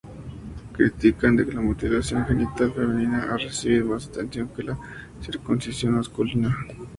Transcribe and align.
Critican 0.73 1.37
que 1.37 1.53
la 1.53 1.61
mutilación 1.61 2.25
genital 2.25 2.73
femenina 2.73 3.27
ha 3.31 3.37
recibido 3.37 3.85
más 3.85 4.07
atención 4.07 4.47
que 4.49 4.63
la 4.63 4.75
circuncisión 5.21 5.91
masculina. 5.93 6.57